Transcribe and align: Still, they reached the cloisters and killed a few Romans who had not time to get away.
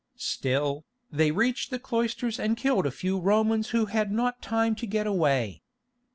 Still, 0.17 0.83
they 1.11 1.29
reached 1.29 1.69
the 1.69 1.77
cloisters 1.77 2.39
and 2.39 2.57
killed 2.57 2.87
a 2.87 2.89
few 2.91 3.19
Romans 3.19 3.69
who 3.69 3.85
had 3.85 4.11
not 4.11 4.41
time 4.41 4.73
to 4.77 4.87
get 4.87 5.05
away. 5.05 5.61